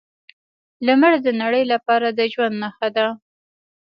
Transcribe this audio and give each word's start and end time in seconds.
لمر 0.85 1.13
د 1.25 1.27
نړۍ 1.41 1.63
لپاره 1.73 2.07
د 2.17 2.19
ژوند 2.33 2.55
نښه 2.63 2.87
ده. 2.95 3.07